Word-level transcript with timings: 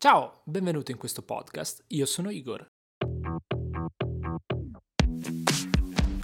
Ciao, 0.00 0.42
benvenuto 0.44 0.92
in 0.92 0.96
questo 0.96 1.22
podcast. 1.22 1.82
Io 1.88 2.06
sono 2.06 2.30
Igor. 2.30 2.64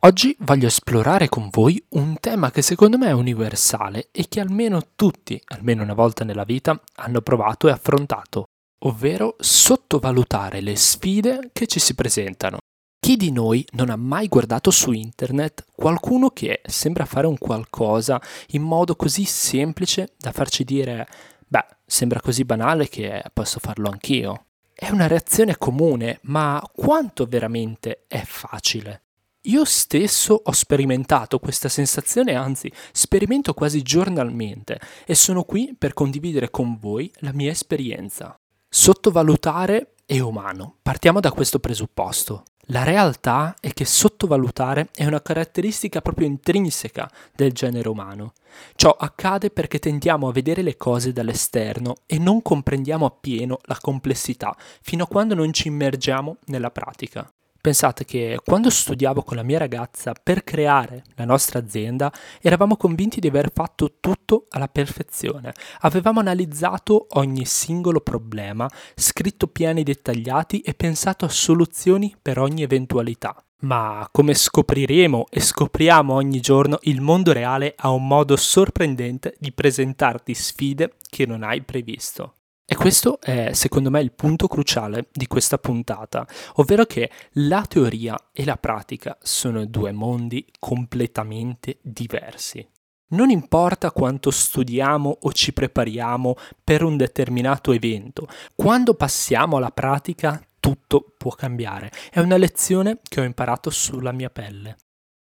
Oggi 0.00 0.36
voglio 0.40 0.66
esplorare 0.66 1.28
con 1.28 1.50
voi 1.52 1.80
un 1.90 2.16
tema 2.18 2.50
che 2.50 2.62
secondo 2.62 2.98
me 2.98 3.06
è 3.06 3.12
universale 3.12 4.08
e 4.10 4.26
che 4.28 4.40
almeno 4.40 4.82
tutti, 4.96 5.40
almeno 5.44 5.84
una 5.84 5.94
volta 5.94 6.24
nella 6.24 6.42
vita, 6.42 6.82
hanno 6.96 7.20
provato 7.20 7.68
e 7.68 7.70
affrontato, 7.70 8.46
ovvero 8.86 9.36
sottovalutare 9.38 10.60
le 10.60 10.74
sfide 10.74 11.50
che 11.52 11.68
ci 11.68 11.78
si 11.78 11.94
presentano. 11.94 12.58
Chi 12.98 13.16
di 13.16 13.30
noi 13.30 13.64
non 13.74 13.88
ha 13.88 13.96
mai 13.96 14.26
guardato 14.26 14.72
su 14.72 14.90
internet 14.90 15.66
qualcuno 15.76 16.30
che 16.30 16.60
sembra 16.64 17.04
fare 17.04 17.28
un 17.28 17.38
qualcosa 17.38 18.20
in 18.48 18.62
modo 18.62 18.96
così 18.96 19.24
semplice 19.24 20.14
da 20.18 20.32
farci 20.32 20.64
dire 20.64 21.06
Beh, 21.52 21.66
sembra 21.84 22.20
così 22.20 22.44
banale 22.44 22.88
che 22.88 23.24
posso 23.32 23.58
farlo 23.58 23.90
anch'io. 23.90 24.44
È 24.72 24.88
una 24.90 25.08
reazione 25.08 25.58
comune, 25.58 26.20
ma 26.22 26.62
quanto 26.72 27.26
veramente 27.26 28.04
è 28.06 28.22
facile? 28.24 29.02
Io 29.44 29.64
stesso 29.64 30.40
ho 30.44 30.52
sperimentato 30.52 31.40
questa 31.40 31.68
sensazione, 31.68 32.36
anzi 32.36 32.70
sperimento 32.92 33.52
quasi 33.52 33.82
giornalmente 33.82 34.78
e 35.04 35.16
sono 35.16 35.42
qui 35.42 35.74
per 35.76 35.92
condividere 35.92 36.50
con 36.50 36.78
voi 36.78 37.10
la 37.16 37.32
mia 37.32 37.50
esperienza. 37.50 38.38
Sottovalutare 38.68 39.94
è 40.06 40.20
umano, 40.20 40.76
partiamo 40.82 41.18
da 41.18 41.32
questo 41.32 41.58
presupposto. 41.58 42.44
La 42.70 42.84
realtà 42.84 43.56
è 43.58 43.72
che 43.72 43.84
sottovalutare 43.84 44.90
è 44.94 45.04
una 45.04 45.20
caratteristica 45.20 46.00
proprio 46.00 46.28
intrinseca 46.28 47.10
del 47.34 47.50
genere 47.50 47.88
umano. 47.88 48.34
Ciò 48.76 48.90
accade 48.90 49.50
perché 49.50 49.80
tendiamo 49.80 50.28
a 50.28 50.32
vedere 50.32 50.62
le 50.62 50.76
cose 50.76 51.12
dall'esterno 51.12 51.96
e 52.06 52.18
non 52.18 52.42
comprendiamo 52.42 53.06
appieno 53.06 53.58
la 53.62 53.76
complessità 53.80 54.56
fino 54.82 55.02
a 55.02 55.08
quando 55.08 55.34
non 55.34 55.52
ci 55.52 55.66
immergiamo 55.66 56.36
nella 56.46 56.70
pratica. 56.70 57.28
Pensate 57.60 58.06
che 58.06 58.38
quando 58.42 58.70
studiavo 58.70 59.22
con 59.22 59.36
la 59.36 59.42
mia 59.42 59.58
ragazza 59.58 60.14
per 60.14 60.44
creare 60.44 61.04
la 61.16 61.26
nostra 61.26 61.58
azienda 61.58 62.10
eravamo 62.40 62.78
convinti 62.78 63.20
di 63.20 63.28
aver 63.28 63.50
fatto 63.52 63.96
tutto 64.00 64.46
alla 64.48 64.68
perfezione. 64.68 65.52
Avevamo 65.80 66.20
analizzato 66.20 67.08
ogni 67.10 67.44
singolo 67.44 68.00
problema, 68.00 68.66
scritto 68.94 69.46
piani 69.46 69.82
dettagliati 69.82 70.60
e 70.60 70.72
pensato 70.72 71.26
a 71.26 71.28
soluzioni 71.28 72.16
per 72.20 72.38
ogni 72.38 72.62
eventualità. 72.62 73.36
Ma 73.60 74.08
come 74.10 74.32
scopriremo 74.32 75.26
e 75.28 75.40
scopriamo 75.40 76.14
ogni 76.14 76.40
giorno, 76.40 76.78
il 76.84 77.02
mondo 77.02 77.32
reale 77.32 77.74
ha 77.76 77.90
un 77.90 78.06
modo 78.06 78.36
sorprendente 78.36 79.36
di 79.38 79.52
presentarti 79.52 80.32
sfide 80.32 80.94
che 81.10 81.26
non 81.26 81.42
hai 81.42 81.60
previsto. 81.60 82.36
E 82.72 82.76
questo 82.76 83.20
è 83.20 83.50
secondo 83.52 83.90
me 83.90 84.00
il 84.00 84.12
punto 84.12 84.46
cruciale 84.46 85.08
di 85.10 85.26
questa 85.26 85.58
puntata, 85.58 86.24
ovvero 86.54 86.84
che 86.84 87.10
la 87.32 87.64
teoria 87.68 88.16
e 88.32 88.44
la 88.44 88.56
pratica 88.56 89.18
sono 89.20 89.64
due 89.64 89.90
mondi 89.90 90.46
completamente 90.56 91.78
diversi. 91.82 92.64
Non 93.08 93.28
importa 93.28 93.90
quanto 93.90 94.30
studiamo 94.30 95.18
o 95.22 95.32
ci 95.32 95.52
prepariamo 95.52 96.36
per 96.62 96.84
un 96.84 96.96
determinato 96.96 97.72
evento, 97.72 98.28
quando 98.54 98.94
passiamo 98.94 99.56
alla 99.56 99.72
pratica 99.72 100.40
tutto 100.60 101.12
può 101.18 101.32
cambiare. 101.32 101.90
È 102.08 102.20
una 102.20 102.36
lezione 102.36 103.00
che 103.02 103.20
ho 103.20 103.24
imparato 103.24 103.70
sulla 103.70 104.12
mia 104.12 104.30
pelle. 104.30 104.76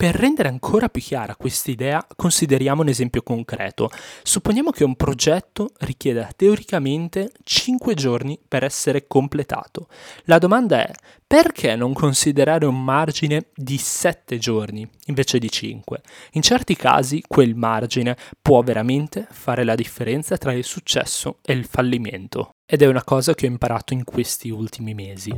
Per 0.00 0.14
rendere 0.14 0.48
ancora 0.48 0.88
più 0.88 1.02
chiara 1.02 1.34
questa 1.34 1.72
idea, 1.72 2.06
consideriamo 2.14 2.82
un 2.82 2.88
esempio 2.88 3.20
concreto. 3.20 3.90
Supponiamo 4.22 4.70
che 4.70 4.84
un 4.84 4.94
progetto 4.94 5.72
richieda 5.78 6.30
teoricamente 6.36 7.32
5 7.42 7.94
giorni 7.94 8.38
per 8.46 8.62
essere 8.62 9.08
completato. 9.08 9.88
La 10.26 10.38
domanda 10.38 10.86
è 10.86 10.92
perché 11.26 11.74
non 11.74 11.94
considerare 11.94 12.64
un 12.64 12.80
margine 12.80 13.46
di 13.52 13.76
7 13.76 14.38
giorni 14.38 14.88
invece 15.06 15.40
di 15.40 15.50
5? 15.50 16.00
In 16.34 16.42
certi 16.42 16.76
casi 16.76 17.20
quel 17.26 17.56
margine 17.56 18.16
può 18.40 18.62
veramente 18.62 19.26
fare 19.28 19.64
la 19.64 19.74
differenza 19.74 20.36
tra 20.36 20.52
il 20.52 20.62
successo 20.62 21.38
e 21.42 21.54
il 21.54 21.64
fallimento 21.64 22.50
ed 22.64 22.82
è 22.82 22.86
una 22.86 23.02
cosa 23.02 23.34
che 23.34 23.46
ho 23.46 23.50
imparato 23.50 23.94
in 23.94 24.04
questi 24.04 24.48
ultimi 24.48 24.94
mesi. 24.94 25.32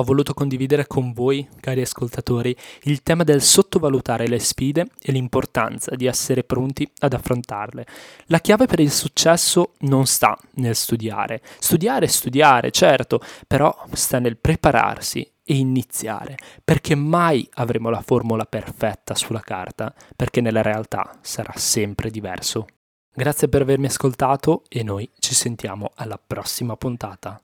Ho 0.00 0.02
voluto 0.02 0.32
condividere 0.32 0.86
con 0.86 1.12
voi, 1.12 1.46
cari 1.60 1.82
ascoltatori, 1.82 2.56
il 2.84 3.02
tema 3.02 3.22
del 3.22 3.42
sottovalutare 3.42 4.26
le 4.28 4.38
sfide 4.38 4.86
e 4.98 5.12
l'importanza 5.12 5.94
di 5.94 6.06
essere 6.06 6.42
pronti 6.42 6.90
ad 7.00 7.12
affrontarle. 7.12 7.86
La 8.28 8.38
chiave 8.38 8.64
per 8.64 8.80
il 8.80 8.90
successo 8.90 9.74
non 9.80 10.06
sta 10.06 10.38
nel 10.54 10.74
studiare. 10.74 11.42
Studiare, 11.58 12.06
studiare, 12.06 12.70
certo, 12.70 13.20
però 13.46 13.76
sta 13.92 14.18
nel 14.18 14.38
prepararsi 14.38 15.20
e 15.44 15.56
iniziare, 15.56 16.36
perché 16.64 16.94
mai 16.94 17.46
avremo 17.56 17.90
la 17.90 18.00
formula 18.00 18.46
perfetta 18.46 19.14
sulla 19.14 19.40
carta, 19.40 19.94
perché 20.16 20.40
nella 20.40 20.62
realtà 20.62 21.18
sarà 21.20 21.52
sempre 21.56 22.08
diverso. 22.08 22.64
Grazie 23.12 23.50
per 23.50 23.60
avermi 23.60 23.84
ascoltato 23.84 24.62
e 24.70 24.82
noi 24.82 25.06
ci 25.18 25.34
sentiamo 25.34 25.90
alla 25.94 26.18
prossima 26.18 26.74
puntata. 26.74 27.38